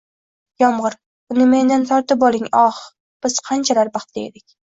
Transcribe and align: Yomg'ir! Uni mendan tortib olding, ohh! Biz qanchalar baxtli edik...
Yomg'ir! 0.61 0.95
Uni 1.35 1.47
mendan 1.51 1.85
tortib 1.91 2.25
olding, 2.29 2.49
ohh! 2.63 2.81
Biz 3.27 3.37
qanchalar 3.51 3.95
baxtli 4.01 4.27
edik... 4.33 4.59